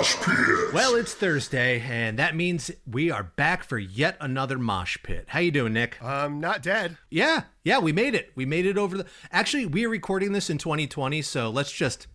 Mosh 0.00 0.16
Pit. 0.16 0.72
Well, 0.72 0.94
it's 0.94 1.12
Thursday, 1.12 1.80
and 1.80 2.18
that 2.18 2.34
means 2.34 2.70
we 2.90 3.10
are 3.10 3.22
back 3.22 3.62
for 3.62 3.76
yet 3.76 4.16
another 4.18 4.58
mosh 4.58 4.96
pit. 5.02 5.26
How 5.28 5.40
you 5.40 5.50
doing, 5.50 5.74
Nick? 5.74 6.02
I'm 6.02 6.40
not 6.40 6.62
dead. 6.62 6.96
Yeah, 7.10 7.42
yeah, 7.64 7.80
we 7.80 7.92
made 7.92 8.14
it. 8.14 8.30
We 8.34 8.46
made 8.46 8.64
it 8.64 8.78
over 8.78 8.96
the. 8.96 9.06
Actually, 9.30 9.66
we 9.66 9.84
are 9.84 9.90
recording 9.90 10.32
this 10.32 10.48
in 10.48 10.56
2020, 10.56 11.20
so 11.20 11.50
let's 11.50 11.70
just. 11.70 12.06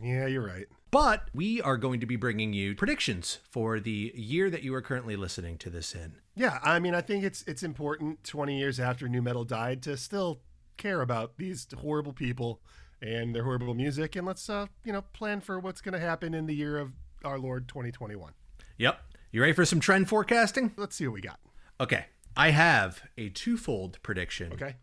Yeah, 0.00 0.26
you're 0.26 0.46
right. 0.46 0.66
But 0.92 1.28
we 1.34 1.60
are 1.60 1.76
going 1.76 1.98
to 1.98 2.06
be 2.06 2.14
bringing 2.14 2.52
you 2.52 2.76
predictions 2.76 3.40
for 3.50 3.80
the 3.80 4.12
year 4.14 4.48
that 4.48 4.62
you 4.62 4.72
are 4.74 4.80
currently 4.80 5.16
listening 5.16 5.58
to 5.58 5.70
this 5.70 5.96
in. 5.96 6.12
Yeah, 6.36 6.60
I 6.62 6.78
mean, 6.78 6.94
I 6.94 7.00
think 7.00 7.24
it's 7.24 7.42
it's 7.48 7.64
important 7.64 8.22
20 8.22 8.56
years 8.56 8.78
after 8.78 9.08
nu 9.08 9.20
metal 9.20 9.42
died 9.42 9.82
to 9.82 9.96
still 9.96 10.38
care 10.76 11.00
about 11.00 11.36
these 11.36 11.66
horrible 11.78 12.12
people 12.12 12.60
and 13.02 13.34
their 13.34 13.42
horrible 13.42 13.74
music, 13.74 14.14
and 14.14 14.24
let's 14.24 14.48
uh, 14.48 14.66
you 14.84 14.92
know 14.92 15.02
plan 15.02 15.40
for 15.40 15.58
what's 15.58 15.80
going 15.80 15.94
to 15.94 15.98
happen 15.98 16.32
in 16.32 16.46
the 16.46 16.54
year 16.54 16.78
of 16.78 16.92
our 17.24 17.38
Lord 17.38 17.68
2021. 17.68 18.32
Yep. 18.78 19.00
You 19.32 19.40
ready 19.40 19.52
for 19.52 19.64
some 19.64 19.80
trend 19.80 20.08
forecasting? 20.08 20.72
Let's 20.76 20.96
see 20.96 21.06
what 21.06 21.14
we 21.14 21.20
got. 21.20 21.38
Okay. 21.80 22.06
I 22.36 22.50
have 22.50 23.02
a 23.16 23.28
twofold 23.30 23.98
prediction. 24.02 24.52
Okay. 24.52 24.76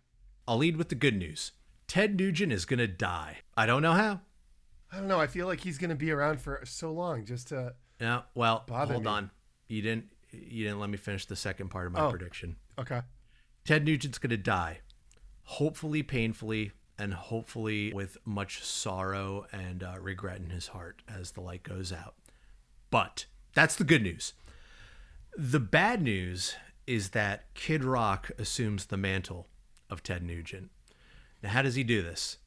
I'll 0.48 0.58
lead 0.58 0.78
with 0.78 0.90
the 0.90 0.96
good 0.96 1.16
news. 1.18 1.54
Ted 1.88 2.18
Nugent 2.18 2.52
is 2.52 2.66
going 2.66 2.80
to 2.80 2.88
die. 2.88 3.38
I 3.56 3.66
don't 3.66 3.82
know 3.82 3.94
how. 3.94 4.22
I 4.92 4.98
don't 4.98 5.08
know. 5.08 5.20
I 5.20 5.28
feel 5.28 5.48
like 5.48 5.62
he's 5.62 5.78
going 5.78 5.90
to 5.90 5.96
be 5.96 6.12
around 6.12 6.42
for 6.42 6.62
so 6.66 6.92
long. 6.92 7.26
Just 7.26 7.48
to 7.50 7.74
Yeah, 8.00 8.22
well, 8.36 8.66
hold 8.70 9.04
me. 9.04 9.10
on. 9.10 9.32
You 9.68 9.82
didn't 9.82 10.06
you 10.32 10.66
didn't 10.66 10.80
let 10.82 10.90
me 10.90 10.98
finish 10.98 11.26
the 11.26 11.36
second 11.36 11.70
part 11.70 11.88
of 11.88 11.94
my 11.94 12.02
Oh. 12.02 12.10
prediction. 12.10 12.58
okay. 12.78 13.02
Ted 13.64 13.86
Nugent's 13.86 14.18
going 14.18 14.30
to 14.32 14.38
die. 14.38 14.80
Hopefully 15.44 16.04
painfully 16.04 16.72
and 17.00 17.14
hopefully 17.14 17.92
with 17.94 18.18
much 18.26 18.64
sorrow 18.64 19.46
and 19.52 19.82
uh, 19.84 19.96
regret 20.00 20.38
in 20.40 20.50
his 20.50 20.68
heart 20.68 21.02
as 21.08 21.32
the 21.32 21.42
light 21.42 21.64
goes 21.64 21.92
out. 21.92 22.16
But 22.90 23.26
that's 23.54 23.76
the 23.76 23.84
good 23.84 24.04
news. 24.04 24.34
The 25.38 25.60
bad 25.60 26.02
news 26.02 26.56
is 26.88 27.10
that 27.10 27.54
Kid 27.54 27.84
Rock 27.84 28.32
assumes 28.38 28.86
the 28.86 28.98
mantle 28.98 29.48
of 29.90 30.04
Ted 30.04 30.24
Nugent. 30.24 30.70
Now, 31.42 31.50
how 31.50 31.62
does 31.62 31.76
he 31.76 31.84
do 31.84 32.02
this? 32.02 32.38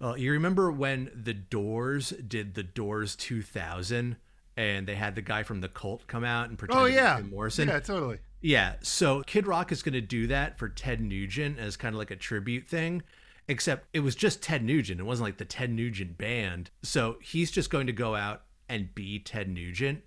Well, 0.00 0.16
you 0.16 0.30
remember 0.32 0.70
when 0.70 1.10
the 1.14 1.34
Doors 1.34 2.10
did 2.10 2.54
the 2.54 2.62
Doors 2.62 3.16
2000 3.16 4.16
and 4.56 4.86
they 4.86 4.94
had 4.94 5.14
the 5.14 5.22
guy 5.22 5.42
from 5.42 5.60
the 5.60 5.68
cult 5.68 6.06
come 6.06 6.24
out 6.24 6.48
and 6.48 6.58
pretend 6.58 6.80
Oh 6.80 6.84
to 6.84 6.90
be 6.90 6.94
yeah, 6.94 7.16
Jim 7.16 7.30
Morrison? 7.30 7.68
Yeah, 7.68 7.80
totally. 7.80 8.18
Yeah, 8.40 8.74
so 8.82 9.22
Kid 9.22 9.46
Rock 9.46 9.72
is 9.72 9.82
going 9.82 9.94
to 9.94 10.00
do 10.00 10.28
that 10.28 10.58
for 10.58 10.68
Ted 10.68 11.00
Nugent 11.00 11.58
as 11.58 11.76
kind 11.76 11.94
of 11.94 11.98
like 11.98 12.12
a 12.12 12.16
tribute 12.16 12.68
thing, 12.68 13.02
except 13.48 13.88
it 13.92 14.00
was 14.00 14.14
just 14.14 14.42
Ted 14.42 14.62
Nugent. 14.62 15.00
It 15.00 15.04
wasn't 15.04 15.26
like 15.26 15.38
the 15.38 15.44
Ted 15.44 15.70
Nugent 15.70 16.16
band. 16.16 16.70
So 16.82 17.16
he's 17.20 17.50
just 17.50 17.70
going 17.70 17.88
to 17.88 17.92
go 17.92 18.14
out 18.14 18.42
and 18.68 18.94
be 18.94 19.18
Ted 19.18 19.48
Nugent, 19.48 20.02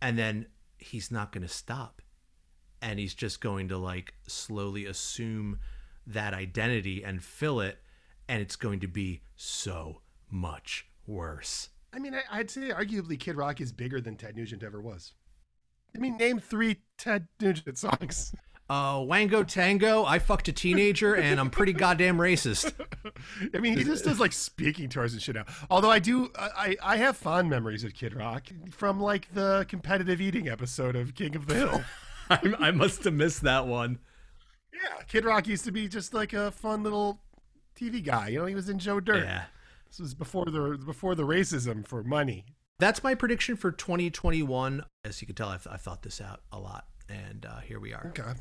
and 0.00 0.18
then 0.18 0.46
he's 0.78 1.10
not 1.10 1.32
going 1.32 1.46
to 1.46 1.52
stop. 1.52 2.02
And 2.82 2.98
he's 2.98 3.14
just 3.14 3.40
going 3.40 3.68
to 3.68 3.78
like 3.78 4.14
slowly 4.26 4.84
assume 4.84 5.58
that 6.06 6.34
identity 6.34 7.02
and 7.02 7.22
fill 7.22 7.60
it, 7.60 7.78
and 8.28 8.42
it's 8.42 8.56
going 8.56 8.80
to 8.80 8.88
be 8.88 9.22
so 9.36 10.02
much 10.30 10.86
worse. 11.06 11.70
I 11.94 11.98
mean, 11.98 12.14
I'd 12.30 12.50
say 12.50 12.70
arguably 12.70 13.18
Kid 13.18 13.36
Rock 13.36 13.60
is 13.60 13.72
bigger 13.72 14.00
than 14.00 14.16
Ted 14.16 14.36
Nugent 14.36 14.62
ever 14.62 14.82
was. 14.82 15.12
I 15.94 15.98
mean, 16.00 16.16
name 16.16 16.40
three 16.40 16.82
Ted 16.98 17.28
Nugent 17.40 17.78
songs. 17.78 18.34
Uh, 18.68 19.04
Wango 19.06 19.42
Tango, 19.42 20.04
I 20.04 20.18
fucked 20.18 20.48
a 20.48 20.52
teenager, 20.52 21.14
and 21.14 21.38
I'm 21.38 21.50
pretty 21.50 21.74
goddamn 21.74 22.16
racist. 22.16 22.72
I 23.54 23.58
mean, 23.58 23.76
he 23.76 23.84
just 23.84 24.04
does 24.04 24.18
like 24.18 24.32
speaking 24.32 24.88
tours 24.88 25.12
and 25.12 25.20
shit 25.20 25.34
now. 25.34 25.44
Although 25.68 25.90
I 25.90 25.98
do, 25.98 26.30
I 26.36 26.76
I 26.82 26.96
have 26.96 27.16
fond 27.16 27.50
memories 27.50 27.84
of 27.84 27.92
Kid 27.94 28.14
Rock 28.14 28.46
from 28.70 29.00
like 29.00 29.32
the 29.34 29.66
competitive 29.68 30.20
eating 30.20 30.48
episode 30.48 30.96
of 30.96 31.14
King 31.14 31.36
of 31.36 31.46
the 31.46 31.54
Hill. 31.54 31.84
I, 32.30 32.54
I 32.58 32.70
must 32.70 33.04
have 33.04 33.12
missed 33.12 33.42
that 33.42 33.66
one. 33.66 33.98
yeah, 34.72 35.02
Kid 35.08 35.26
Rock 35.26 35.46
used 35.46 35.66
to 35.66 35.72
be 35.72 35.86
just 35.86 36.14
like 36.14 36.32
a 36.32 36.50
fun 36.50 36.82
little 36.82 37.20
TV 37.78 38.02
guy. 38.02 38.28
You 38.28 38.38
know, 38.38 38.46
he 38.46 38.54
was 38.54 38.70
in 38.70 38.78
Joe 38.78 38.98
Dirt. 38.98 39.24
Yeah. 39.24 39.44
This 39.90 40.00
was 40.00 40.14
before 40.14 40.46
the 40.46 40.78
before 40.84 41.14
the 41.14 41.24
racism 41.24 41.86
for 41.86 42.02
money. 42.02 42.46
That's 42.78 43.04
my 43.04 43.14
prediction 43.14 43.56
for 43.56 43.70
2021. 43.70 44.84
As 45.04 45.20
you 45.20 45.26
can 45.26 45.36
tell, 45.36 45.50
I've, 45.50 45.66
I've 45.70 45.82
thought 45.82 46.02
this 46.02 46.20
out 46.20 46.40
a 46.50 46.58
lot, 46.58 46.86
and 47.10 47.44
uh, 47.46 47.60
here 47.60 47.78
we 47.78 47.92
are. 47.92 48.06
Okay. 48.08 48.32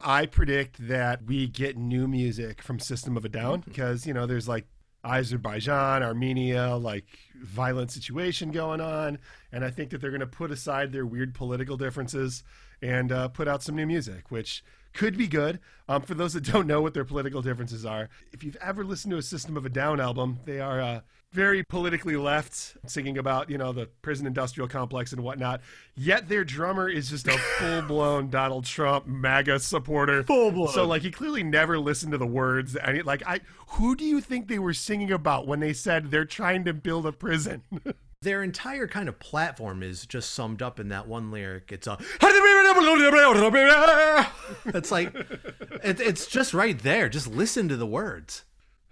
I 0.00 0.26
predict 0.26 0.88
that 0.88 1.24
we 1.24 1.46
get 1.46 1.76
new 1.76 2.06
music 2.06 2.62
from 2.62 2.78
System 2.78 3.16
of 3.16 3.24
a 3.24 3.28
Down 3.28 3.60
mm-hmm. 3.60 3.70
because, 3.70 4.06
you 4.06 4.14
know, 4.14 4.26
there's 4.26 4.48
like 4.48 4.66
Azerbaijan, 5.04 6.02
Armenia, 6.02 6.76
like 6.76 7.04
violent 7.42 7.90
situation 7.90 8.50
going 8.50 8.80
on. 8.80 9.18
And 9.54 9.64
I 9.64 9.70
think 9.70 9.90
that 9.90 10.00
they're 10.00 10.10
going 10.10 10.18
to 10.18 10.26
put 10.26 10.50
aside 10.50 10.90
their 10.90 11.06
weird 11.06 11.32
political 11.32 11.76
differences 11.76 12.42
and 12.82 13.12
uh, 13.12 13.28
put 13.28 13.46
out 13.46 13.62
some 13.62 13.76
new 13.76 13.86
music, 13.86 14.28
which 14.30 14.64
could 14.92 15.16
be 15.16 15.28
good. 15.28 15.60
Um, 15.88 16.02
for 16.02 16.14
those 16.14 16.32
that 16.32 16.42
don't 16.42 16.66
know 16.66 16.82
what 16.82 16.92
their 16.92 17.04
political 17.04 17.40
differences 17.40 17.86
are, 17.86 18.08
if 18.32 18.42
you've 18.42 18.56
ever 18.56 18.84
listened 18.84 19.12
to 19.12 19.18
a 19.18 19.22
System 19.22 19.56
of 19.56 19.64
a 19.64 19.68
Down 19.68 20.00
album, 20.00 20.40
they 20.44 20.58
are 20.58 20.80
uh, 20.80 21.00
very 21.30 21.62
politically 21.62 22.16
left, 22.16 22.76
singing 22.86 23.16
about, 23.16 23.48
you 23.48 23.56
know, 23.56 23.72
the 23.72 23.86
prison 24.02 24.26
industrial 24.26 24.66
complex 24.66 25.12
and 25.12 25.22
whatnot. 25.22 25.60
Yet 25.94 26.28
their 26.28 26.42
drummer 26.42 26.88
is 26.88 27.08
just 27.08 27.28
a 27.28 27.38
full 27.58 27.82
blown 27.82 28.30
Donald 28.30 28.64
Trump 28.64 29.06
MAGA 29.06 29.60
supporter. 29.60 30.24
Full-blown. 30.24 30.72
So, 30.72 30.84
like, 30.84 31.02
he 31.02 31.12
clearly 31.12 31.44
never 31.44 31.78
listened 31.78 32.10
to 32.10 32.18
the 32.18 32.26
words. 32.26 32.74
And, 32.74 32.96
it, 32.96 33.06
like, 33.06 33.22
I, 33.24 33.38
who 33.68 33.94
do 33.94 34.04
you 34.04 34.20
think 34.20 34.48
they 34.48 34.58
were 34.58 34.74
singing 34.74 35.12
about 35.12 35.46
when 35.46 35.60
they 35.60 35.72
said 35.72 36.10
they're 36.10 36.24
trying 36.24 36.64
to 36.64 36.74
build 36.74 37.06
a 37.06 37.12
prison? 37.12 37.62
Their 38.24 38.42
entire 38.42 38.88
kind 38.88 39.08
of 39.08 39.18
platform 39.18 39.82
is 39.82 40.06
just 40.06 40.32
summed 40.32 40.62
up 40.62 40.80
in 40.80 40.88
that 40.88 41.06
one 41.06 41.30
lyric. 41.30 41.70
It's 41.70 41.86
a. 41.86 41.98
It's 44.66 44.90
like, 44.90 45.14
it, 45.14 46.00
it's 46.00 46.26
just 46.26 46.54
right 46.54 46.78
there. 46.78 47.08
Just 47.08 47.26
listen 47.28 47.68
to 47.68 47.76
the 47.76 47.86
words. 47.86 48.44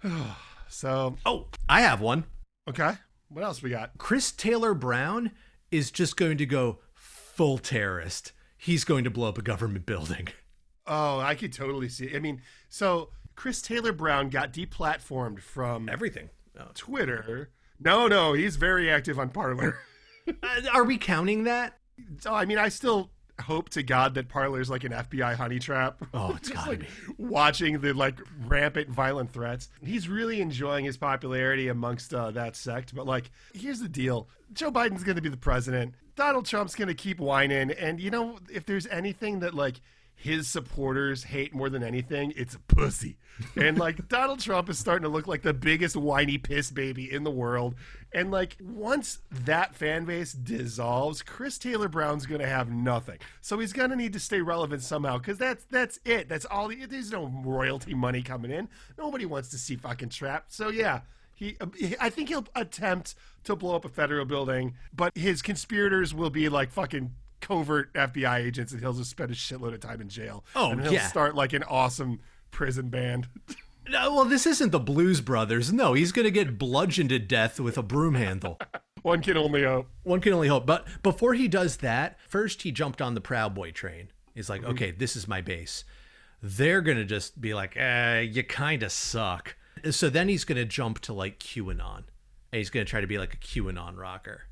so, 0.69 1.15
Oh, 1.25 1.47
I 1.67 1.81
have 1.81 1.99
one. 2.01 2.25
okay. 2.69 2.93
What 3.29 3.43
else 3.43 3.63
we 3.63 3.71
got? 3.71 3.97
Chris 3.97 4.31
Taylor 4.31 4.75
Brown 4.75 5.31
is 5.71 5.89
just 5.89 6.15
going 6.17 6.37
to 6.37 6.45
go 6.45 6.79
full 6.93 7.57
terrorist. 7.57 8.31
He's 8.57 8.83
going 8.83 9.03
to 9.05 9.09
blow 9.09 9.29
up 9.29 9.37
a 9.37 9.41
government 9.41 9.85
building. 9.85 10.27
Oh, 10.85 11.17
I 11.17 11.35
could 11.35 11.53
totally 11.53 11.87
see. 11.87 12.07
It. 12.07 12.15
I 12.17 12.19
mean, 12.19 12.41
so 12.67 13.11
Chris 13.35 13.61
Taylor 13.61 13.93
Brown 13.93 14.27
got 14.27 14.51
deplatformed 14.51 15.39
from 15.39 15.87
Everything. 15.87 16.29
Oh. 16.59 16.65
Twitter. 16.73 17.51
No, 17.83 18.07
no, 18.07 18.33
he's 18.33 18.55
very 18.55 18.89
active 18.89 19.19
on 19.19 19.29
Parler. 19.29 19.77
Uh, 20.25 20.61
Are 20.71 20.85
we 20.85 20.97
counting 20.97 21.43
that? 21.43 21.79
So 22.21 22.33
I 22.33 22.45
mean, 22.45 22.57
I 22.57 22.69
still 22.69 23.09
hope 23.41 23.67
to 23.71 23.83
God 23.83 24.13
that 24.15 24.29
Parler's 24.29 24.69
like 24.69 24.85
an 24.85 24.93
FBI 24.93 25.35
honey 25.35 25.59
trap. 25.59 26.01
Oh, 26.13 26.33
it's 26.37 26.47
gotta 26.53 26.69
like, 26.69 26.79
be. 26.79 26.87
Watching 27.17 27.79
the 27.81 27.93
like 27.93 28.19
rampant 28.45 28.87
violent 28.89 29.33
threats, 29.33 29.67
he's 29.83 30.07
really 30.07 30.39
enjoying 30.39 30.85
his 30.85 30.95
popularity 30.95 31.67
amongst 31.67 32.13
uh, 32.13 32.31
that 32.31 32.55
sect. 32.55 32.95
But 32.95 33.05
like, 33.05 33.31
here's 33.53 33.81
the 33.81 33.89
deal: 33.89 34.29
Joe 34.53 34.71
Biden's 34.71 35.03
going 35.03 35.17
to 35.17 35.21
be 35.21 35.27
the 35.27 35.35
president. 35.35 35.93
Donald 36.15 36.45
Trump's 36.45 36.75
going 36.75 36.87
to 36.87 36.93
keep 36.93 37.19
whining, 37.19 37.71
and 37.71 37.99
you 37.99 38.11
know, 38.11 38.39
if 38.49 38.65
there's 38.65 38.87
anything 38.87 39.39
that 39.39 39.53
like 39.53 39.81
his 40.15 40.47
supporters 40.47 41.23
hate 41.23 41.53
more 41.53 41.69
than 41.69 41.83
anything, 41.83 42.33
it's 42.35 42.55
a 42.55 42.59
pussy. 42.59 43.17
And 43.55 43.77
like 43.77 44.07
Donald 44.09 44.39
Trump 44.39 44.69
is 44.69 44.79
starting 44.79 45.03
to 45.03 45.09
look 45.09 45.27
like 45.27 45.41
the 45.41 45.53
biggest 45.53 45.95
whiny 45.95 46.37
piss 46.37 46.71
baby 46.71 47.11
in 47.11 47.23
the 47.23 47.31
world. 47.31 47.75
And 48.13 48.31
like 48.31 48.55
once 48.61 49.19
that 49.31 49.75
fan 49.75 50.05
base 50.05 50.33
dissolves, 50.33 51.21
Chris 51.21 51.57
Taylor 51.57 51.89
Brown's 51.89 52.25
gonna 52.25 52.47
have 52.47 52.71
nothing. 52.71 53.19
So 53.41 53.59
he's 53.59 53.73
gonna 53.73 53.95
need 53.95 54.13
to 54.13 54.19
stay 54.19 54.41
relevant 54.41 54.81
somehow 54.81 55.17
because 55.17 55.37
that's 55.37 55.65
that's 55.65 55.99
it. 56.05 56.29
That's 56.29 56.45
all. 56.45 56.69
He, 56.69 56.85
there's 56.85 57.11
no 57.11 57.25
royalty 57.43 57.93
money 57.93 58.21
coming 58.21 58.51
in. 58.51 58.69
Nobody 58.97 59.25
wants 59.25 59.49
to 59.49 59.57
see 59.57 59.75
fucking 59.75 60.09
Trapt. 60.09 60.43
So 60.49 60.69
yeah. 60.69 61.01
He, 61.35 61.57
I 61.99 62.11
think 62.11 62.29
he'll 62.29 62.45
attempt 62.55 63.15
to 63.45 63.55
blow 63.55 63.75
up 63.75 63.85
a 63.85 63.89
federal 63.89 64.23
building, 64.23 64.75
but 64.95 65.17
his 65.17 65.41
conspirators 65.41 66.13
will 66.13 66.29
be 66.29 66.47
like 66.47 66.71
fucking 66.71 67.11
covert 67.43 67.93
FBI 67.93 68.39
agents, 68.39 68.71
and 68.71 68.81
he'll 68.81 68.93
just 68.93 69.11
spend 69.11 69.29
a 69.29 69.35
shitload 69.35 69.73
of 69.73 69.81
time 69.81 70.01
in 70.01 70.09
jail. 70.09 70.45
Oh, 70.55 70.71
and 70.71 70.81
he'll 70.81 70.93
yeah. 70.93 71.07
start 71.07 71.35
like 71.35 71.53
an 71.53 71.63
awesome 71.63 72.21
prison 72.51 72.89
band. 72.89 73.27
No, 73.89 74.15
well, 74.15 74.23
this 74.23 74.47
isn't 74.47 74.71
the 74.71 74.79
Blues 74.79 75.19
Brothers. 75.19 75.73
No, 75.73 75.91
he's 75.91 76.13
going 76.13 76.23
to 76.23 76.31
get 76.31 76.57
bludgeoned 76.57 77.09
to 77.09 77.19
death 77.19 77.59
with 77.59 77.77
a 77.77 77.83
broom 77.83 78.15
handle. 78.15 78.57
One 79.01 79.21
can 79.21 79.35
only 79.35 79.63
hope. 79.63 79.89
One 80.03 80.21
can 80.21 80.31
only 80.31 80.47
hope. 80.47 80.65
But 80.65 80.87
before 81.03 81.33
he 81.33 81.49
does 81.49 81.75
that, 81.77 82.17
first 82.29 82.61
he 82.61 82.71
jumped 82.71 83.01
on 83.01 83.13
the 83.13 83.19
Proud 83.19 83.53
Boy 83.53 83.71
train. 83.71 84.07
He's 84.33 84.49
like, 84.49 84.63
okay, 84.63 84.91
this 84.91 85.17
is 85.17 85.27
my 85.27 85.41
base. 85.41 85.83
They're 86.41 86.79
going 86.79 86.97
to 86.97 87.03
just 87.03 87.41
be 87.41 87.53
like, 87.53 87.75
eh, 87.75 88.21
you 88.21 88.43
kind 88.43 88.83
of 88.83 88.91
suck. 88.93 89.57
So 89.91 90.09
then 90.09 90.29
he's 90.29 90.45
going 90.45 90.57
to 90.57 90.65
jump 90.65 90.99
to 90.99 91.13
like 91.13 91.39
QAnon. 91.39 91.97
And 91.97 92.57
he's 92.59 92.69
going 92.69 92.85
to 92.85 92.89
try 92.89 93.01
to 93.01 93.07
be 93.07 93.17
like 93.17 93.33
a 93.33 93.37
QAnon 93.37 93.97
rocker. 93.97 94.43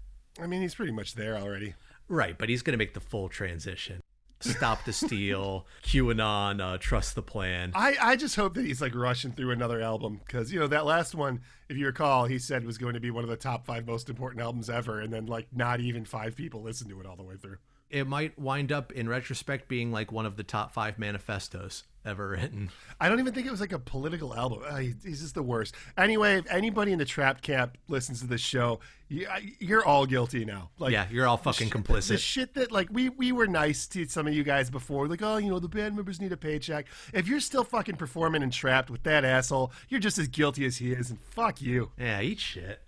I 0.41 0.47
mean, 0.47 0.61
he's 0.61 0.75
pretty 0.75 0.91
much 0.91 1.15
there 1.15 1.37
already. 1.37 1.75
Right, 2.07 2.37
but 2.37 2.49
he's 2.49 2.61
going 2.61 2.73
to 2.73 2.77
make 2.77 2.93
the 2.93 2.99
full 2.99 3.29
transition. 3.29 4.01
Stop 4.41 4.85
the 4.85 4.93
Steal, 4.93 5.67
QAnon, 5.83 6.59
uh, 6.59 6.77
Trust 6.79 7.15
the 7.15 7.21
Plan. 7.21 7.71
I, 7.75 7.95
I 8.01 8.15
just 8.15 8.35
hope 8.35 8.55
that 8.55 8.65
he's 8.65 8.81
like 8.81 8.95
rushing 8.95 9.31
through 9.31 9.51
another 9.51 9.81
album 9.81 10.19
because 10.25 10.51
you 10.51 10.59
know 10.59 10.67
that 10.67 10.85
last 10.85 11.13
one, 11.13 11.41
if 11.69 11.77
you 11.77 11.85
recall, 11.85 12.25
he 12.25 12.39
said 12.39 12.65
was 12.65 12.77
going 12.77 12.95
to 12.95 12.99
be 12.99 13.11
one 13.11 13.23
of 13.23 13.29
the 13.29 13.37
top 13.37 13.65
five 13.65 13.85
most 13.85 14.09
important 14.09 14.41
albums 14.41 14.69
ever, 14.69 14.99
and 14.99 15.13
then 15.13 15.27
like 15.27 15.47
not 15.53 15.79
even 15.79 16.05
five 16.05 16.35
people 16.35 16.63
listened 16.63 16.89
to 16.89 16.99
it 16.99 17.05
all 17.05 17.15
the 17.15 17.23
way 17.23 17.35
through. 17.35 17.57
It 17.91 18.07
might 18.07 18.39
wind 18.39 18.71
up, 18.71 18.91
in 18.91 19.09
retrospect, 19.09 19.67
being 19.67 19.91
like 19.91 20.11
one 20.11 20.25
of 20.25 20.37
the 20.37 20.43
top 20.43 20.71
five 20.71 20.97
manifestos 20.97 21.83
ever 22.05 22.29
written. 22.29 22.69
I 22.99 23.09
don't 23.09 23.19
even 23.19 23.33
think 23.33 23.45
it 23.45 23.51
was 23.51 23.59
like 23.61 23.73
a 23.73 23.77
political 23.79 24.33
album. 24.33 24.61
Uh, 24.67 24.77
he's 24.77 25.21
just 25.21 25.35
the 25.35 25.43
worst. 25.43 25.75
Anyway, 25.97 26.37
if 26.37 26.49
anybody 26.49 26.93
in 26.93 26.97
the 26.99 27.05
Trapt 27.05 27.41
camp 27.41 27.77
listens 27.87 28.21
to 28.21 28.27
this 28.27 28.41
show, 28.41 28.79
you, 29.09 29.27
you're 29.59 29.85
all 29.85 30.05
guilty 30.05 30.45
now. 30.45 30.69
Like, 30.79 30.93
Yeah, 30.93 31.05
you're 31.11 31.27
all 31.27 31.37
fucking 31.37 31.69
the 31.69 31.75
complicit. 31.77 32.17
shit 32.19 32.53
that 32.55 32.71
like 32.71 32.87
we 32.91 33.09
we 33.09 33.31
were 33.33 33.45
nice 33.45 33.85
to 33.87 34.05
some 34.07 34.25
of 34.25 34.33
you 34.33 34.43
guys 34.43 34.69
before, 34.71 35.07
like 35.07 35.21
oh 35.21 35.37
you 35.37 35.49
know 35.49 35.59
the 35.59 35.67
band 35.67 35.95
members 35.95 36.19
need 36.19 36.31
a 36.31 36.37
paycheck. 36.37 36.87
If 37.13 37.27
you're 37.27 37.39
still 37.41 37.63
fucking 37.65 37.97
performing 37.97 38.41
and 38.41 38.51
Trapt 38.51 38.89
with 38.89 39.03
that 39.03 39.23
asshole, 39.25 39.71
you're 39.89 39.99
just 39.99 40.17
as 40.17 40.27
guilty 40.29 40.65
as 40.65 40.77
he 40.77 40.93
is, 40.93 41.09
and 41.11 41.19
fuck 41.19 41.61
you, 41.61 41.91
Yeah, 41.99 42.21
eat 42.21 42.39
shit. 42.39 42.81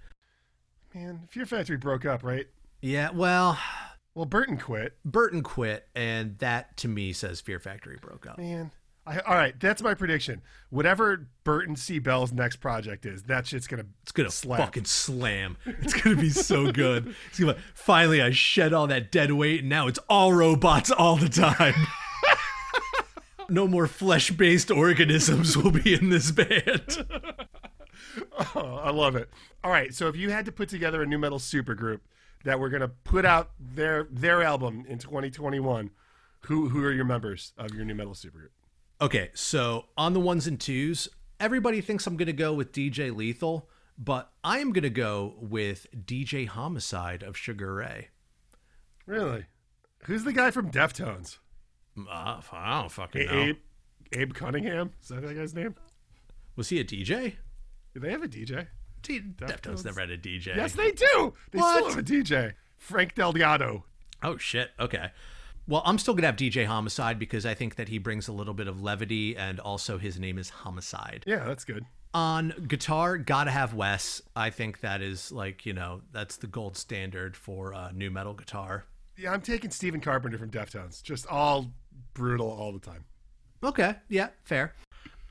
man. 0.95 1.27
Fear 1.29 1.45
Factory 1.45 1.77
broke 1.77 2.05
up, 2.05 2.23
right? 2.23 2.47
Yeah, 2.81 3.11
well, 3.11 3.57
Well, 4.15 4.25
Burton 4.25 4.57
quit, 4.57 4.97
Burton 5.03 5.41
quit, 5.41 5.87
and 5.95 6.37
that 6.39 6.77
to 6.77 6.87
me 6.87 7.13
says 7.13 7.41
Fear 7.41 7.59
Factory 7.59 7.97
broke 8.01 8.27
up. 8.27 8.37
man. 8.37 8.71
I, 9.05 9.19
all 9.19 9.35
right, 9.35 9.53
that's 9.59 9.81
my 9.81 9.95
prediction. 9.95 10.41
Whatever 10.69 11.27
Burton 11.43 11.75
C. 11.75 11.99
Bell's 11.99 12.31
next 12.31 12.57
project 12.57 13.05
is, 13.05 13.23
that 13.23 13.45
shit's 13.45 13.67
gonna 13.67 13.83
It's 14.03 14.13
gonna 14.13 14.31
slap. 14.31 14.59
fucking 14.61 14.85
slam. 14.85 15.57
It's 15.65 15.93
gonna 15.93 16.15
be 16.15 16.29
so 16.29 16.71
good. 16.71 17.13
It's 17.29 17.37
gonna 17.39 17.57
finally 17.73 18.21
I 18.21 18.31
shed 18.31 18.71
all 18.71 18.87
that 18.87 19.11
dead 19.11 19.33
weight, 19.33 19.59
and 19.59 19.67
now 19.69 19.87
it's 19.87 19.99
all 20.09 20.31
robots 20.31 20.89
all 20.89 21.17
the 21.17 21.27
time. 21.27 21.73
no 23.49 23.67
more 23.67 23.87
flesh-based 23.87 24.71
organisms 24.71 25.57
will 25.57 25.71
be 25.71 25.93
in 25.93 26.09
this 26.09 26.31
band. 26.31 27.05
Oh, 28.55 28.75
I 28.83 28.91
love 28.91 29.15
it. 29.15 29.29
All 29.63 29.71
right, 29.71 29.91
so 29.91 30.07
if 30.07 30.15
you 30.15 30.29
had 30.29 30.45
to 30.45 30.51
put 30.51 30.69
together 30.69 31.01
a 31.01 31.05
nu 31.05 31.17
metal 31.17 31.39
supergroup 31.39 32.01
that 32.43 32.59
were 32.59 32.69
gonna 32.69 32.89
put 32.89 33.25
out 33.25 33.51
their 33.59 34.07
their 34.11 34.43
album 34.43 34.85
in 34.87 34.99
2021, 34.99 35.89
who 36.41 36.69
who 36.69 36.83
are 36.83 36.91
your 36.91 37.05
members 37.05 37.53
of 37.57 37.73
your 37.73 37.85
nu 37.85 37.95
metal 37.95 38.13
supergroup? 38.13 38.49
Okay, 39.01 39.31
so 39.33 39.85
on 39.97 40.13
the 40.13 40.19
ones 40.19 40.47
and 40.47 40.59
twos, 40.59 41.07
everybody 41.39 41.81
thinks 41.81 42.05
I'm 42.07 42.17
gonna 42.17 42.33
go 42.33 42.53
with 42.53 42.71
DJ 42.71 43.15
Lethal, 43.15 43.69
but 43.97 44.31
I 44.43 44.59
am 44.59 44.71
gonna 44.71 44.89
go 44.89 45.35
with 45.39 45.87
DJ 46.05 46.47
Homicide 46.47 47.23
of 47.23 47.37
Sugar 47.37 47.73
Ray. 47.75 48.09
Really? 49.05 49.45
Who's 50.05 50.23
the 50.23 50.33
guy 50.33 50.51
from 50.51 50.71
Deftones? 50.71 51.37
Uh, 51.97 52.41
I 52.51 52.81
don't 52.81 52.91
fucking 52.91 53.25
know. 53.25 53.41
Abe 53.41 53.57
Abe 54.11 54.33
Cunningham? 54.33 54.91
Is 55.01 55.09
that 55.09 55.21
that 55.21 55.35
guy's 55.35 55.53
name? 55.53 55.75
Was 56.55 56.69
he 56.69 56.79
a 56.79 56.83
DJ? 56.83 57.35
Do 57.93 57.99
they 57.99 58.11
have 58.11 58.23
a 58.23 58.27
DJ? 58.27 58.67
D- 59.03 59.21
Deftones 59.37 59.85
never 59.85 59.99
had 59.99 60.09
a 60.09 60.17
DJ. 60.17 60.55
Yes, 60.55 60.73
they 60.73 60.91
do. 60.91 61.33
They 61.51 61.59
What? 61.59 61.75
still 61.75 61.89
have 61.89 61.99
a 61.99 62.03
DJ. 62.03 62.53
Frank 62.77 63.13
Delgado. 63.15 63.85
Oh 64.23 64.37
shit. 64.37 64.71
Okay. 64.79 65.11
Well, 65.67 65.81
I'm 65.85 65.97
still 65.97 66.13
gonna 66.13 66.27
have 66.27 66.35
DJ 66.35 66.65
Homicide 66.65 67.17
because 67.19 67.45
I 67.45 67.53
think 67.53 67.75
that 67.75 67.87
he 67.89 67.97
brings 67.97 68.27
a 68.27 68.33
little 68.33 68.53
bit 68.53 68.67
of 68.67 68.81
levity, 68.81 69.37
and 69.37 69.59
also 69.59 69.97
his 69.97 70.19
name 70.19 70.37
is 70.37 70.49
Homicide. 70.49 71.23
Yeah, 71.27 71.45
that's 71.45 71.63
good. 71.63 71.85
On 72.13 72.53
guitar, 72.67 73.17
gotta 73.17 73.49
have 73.51 73.73
Wes. 73.73 74.21
I 74.35 74.49
think 74.49 74.81
that 74.81 75.01
is 75.01 75.31
like 75.31 75.65
you 75.65 75.73
know 75.73 76.01
that's 76.11 76.35
the 76.37 76.47
gold 76.47 76.75
standard 76.77 77.35
for 77.37 77.73
uh, 77.73 77.91
nu 77.93 78.09
metal 78.09 78.33
guitar. 78.33 78.85
Yeah, 79.17 79.31
I'm 79.31 79.41
taking 79.41 79.69
Stephen 79.71 80.01
Carpenter 80.01 80.37
from 80.37 80.49
Deftones. 80.51 81.01
Just 81.01 81.27
all 81.27 81.71
brutal 82.13 82.49
all 82.51 82.73
the 82.73 82.79
time. 82.79 83.05
Okay. 83.63 83.95
Yeah. 84.09 84.29
Fair. 84.43 84.73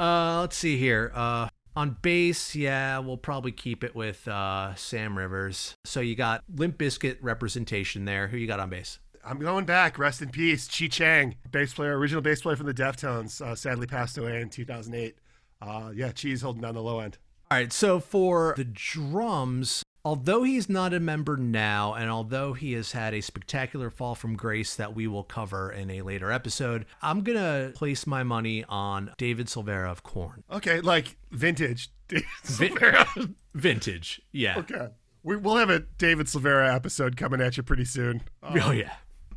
Uh, 0.00 0.40
let's 0.40 0.56
see 0.56 0.78
here. 0.78 1.12
Uh, 1.14 1.48
on 1.76 1.96
bass, 2.02 2.54
yeah, 2.54 2.98
we'll 2.98 3.16
probably 3.16 3.52
keep 3.52 3.82
it 3.84 3.94
with 3.94 4.26
uh, 4.28 4.74
Sam 4.74 5.16
Rivers. 5.16 5.76
So 5.84 6.00
you 6.00 6.14
got 6.14 6.44
Limp 6.54 6.78
Bizkit 6.78 7.18
representation 7.20 8.04
there. 8.04 8.28
Who 8.28 8.36
you 8.36 8.46
got 8.46 8.60
on 8.60 8.70
bass? 8.70 8.98
I'm 9.24 9.38
going 9.38 9.64
back. 9.64 9.98
Rest 9.98 10.20
in 10.20 10.30
peace, 10.30 10.66
Chi 10.68 10.88
Cheng, 10.88 11.36
bass 11.50 11.74
player, 11.74 11.96
original 11.96 12.22
bass 12.22 12.42
player 12.42 12.56
from 12.56 12.66
the 12.66 12.74
Deftones. 12.74 13.40
Uh, 13.40 13.54
sadly 13.54 13.86
passed 13.86 14.18
away 14.18 14.40
in 14.40 14.50
2008. 14.50 15.16
Uh, 15.60 15.92
yeah, 15.94 16.10
Chi's 16.10 16.42
holding 16.42 16.62
down 16.62 16.74
the 16.74 16.82
low 16.82 16.98
end. 17.00 17.18
All 17.50 17.58
right, 17.58 17.72
so 17.72 18.00
for 18.00 18.54
the 18.56 18.64
drums, 18.64 19.84
although 20.04 20.42
he's 20.42 20.68
not 20.68 20.92
a 20.94 21.00
member 21.00 21.36
now, 21.36 21.94
and 21.94 22.10
although 22.10 22.52
he 22.52 22.72
has 22.72 22.92
had 22.92 23.14
a 23.14 23.20
spectacular 23.20 23.90
fall 23.90 24.14
from 24.14 24.36
grace 24.36 24.74
that 24.76 24.94
we 24.94 25.06
will 25.06 25.24
cover 25.24 25.70
in 25.70 25.90
a 25.90 26.02
later 26.02 26.30
episode, 26.32 26.86
I'm 27.00 27.22
gonna 27.22 27.72
place 27.74 28.06
my 28.06 28.22
money 28.22 28.64
on 28.68 29.12
David 29.18 29.46
Silveria 29.46 29.90
of 29.90 30.02
Korn. 30.02 30.44
Okay, 30.50 30.80
like 30.80 31.16
vintage. 31.30 31.90
Vin- 32.44 33.34
Vintage, 33.54 34.20
yeah. 34.32 34.58
okay. 34.58 34.88
We, 35.22 35.36
we'll 35.36 35.56
have 35.56 35.70
a 35.70 35.80
David 35.80 36.26
Silveria 36.26 36.74
episode 36.74 37.16
coming 37.16 37.40
at 37.40 37.56
you 37.56 37.62
pretty 37.62 37.84
soon. 37.84 38.22
Uh, 38.42 38.58
Oh 38.62 38.70
yeah. 38.72 38.92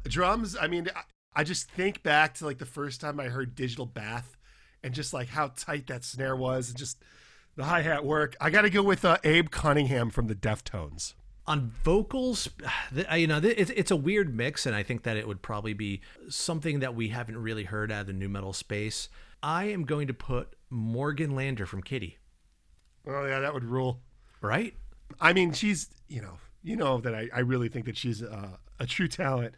drums 0.05 0.55
i 0.59 0.67
mean 0.67 0.87
I, 0.95 1.01
I 1.41 1.43
just 1.43 1.69
think 1.71 2.03
back 2.03 2.35
to 2.35 2.45
like 2.45 2.57
the 2.59 2.65
first 2.65 3.01
time 3.01 3.19
i 3.19 3.25
heard 3.25 3.55
digital 3.55 3.85
bath 3.85 4.35
and 4.83 4.93
just 4.93 5.13
like 5.13 5.27
how 5.29 5.47
tight 5.55 5.87
that 5.87 6.03
snare 6.03 6.35
was 6.35 6.69
and 6.69 6.77
just 6.77 7.01
the 7.55 7.63
hi-hat 7.63 8.05
work. 8.05 8.35
I 8.39 8.49
gotta 8.49 8.69
go 8.69 8.83
with 8.83 9.05
uh, 9.05 9.17
abe 9.23 9.49
cunningham 9.49 10.09
from 10.09 10.27
the 10.27 10.35
deftones. 10.35 11.13
On 11.47 11.71
vocals 11.83 12.49
you 13.13 13.27
know 13.27 13.39
it's, 13.43 13.69
it's 13.69 13.91
a 13.91 13.95
weird 13.95 14.35
mix 14.35 14.65
and 14.65 14.75
i 14.75 14.81
think 14.81 15.03
that 15.03 15.15
it 15.15 15.27
would 15.27 15.43
probably 15.43 15.73
be 15.73 16.01
something 16.27 16.79
that 16.79 16.95
we 16.95 17.09
haven't 17.09 17.37
really 17.37 17.65
heard 17.65 17.91
out 17.91 18.01
of 18.01 18.07
the 18.07 18.13
nu 18.13 18.27
metal 18.27 18.53
space. 18.53 19.09
I 19.43 19.65
am 19.65 19.83
going 19.83 20.07
to 20.07 20.13
put 20.13 20.55
morgan 20.69 21.35
lander 21.35 21.65
from 21.65 21.83
kittie. 21.83 22.17
Oh 23.07 23.25
yeah 23.25 23.39
that 23.39 23.53
would 23.53 23.63
rule. 23.63 24.01
Right? 24.41 24.73
I 25.19 25.33
mean 25.33 25.53
she's 25.53 25.89
you 26.07 26.21
know 26.21 26.37
you 26.63 26.75
know 26.75 26.99
that 27.01 27.13
i, 27.13 27.29
I 27.33 27.39
really 27.41 27.69
think 27.69 27.85
that 27.85 27.95
she's 27.95 28.23
uh, 28.23 28.57
a 28.79 28.87
true 28.87 29.07
talent. 29.07 29.53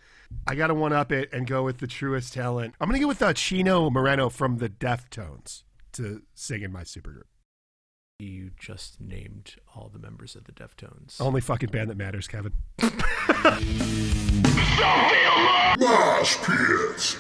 I 0.45 0.55
gotta 0.55 0.73
one 0.73 0.91
up 0.91 1.13
it 1.13 1.31
and 1.31 1.47
go 1.47 1.63
with 1.63 1.77
the 1.77 1.87
truest 1.87 2.33
talent. 2.33 2.75
I'm 2.81 2.89
gonna 2.89 2.99
go 2.99 3.07
with 3.07 3.21
uh, 3.21 3.31
chino 3.33 3.89
moreno 3.89 4.27
from 4.27 4.57
the 4.57 4.67
deftones 4.67 5.63
to 5.93 6.23
sing 6.35 6.63
in 6.63 6.71
my 6.73 6.83
supergroup 6.83 7.23
you 8.19 8.49
just 8.59 8.99
named 8.99 9.57
all 9.75 9.91
the 9.93 9.99
members 9.99 10.35
of 10.35 10.43
the 10.45 10.51
deftones 10.51 11.21
only 11.21 11.39
fucking 11.39 11.69
band 11.69 11.87
that 11.87 11.97
matters 11.97 12.27
kevin 12.27 12.51
Mosh 15.79 16.37
pit. 16.37 17.17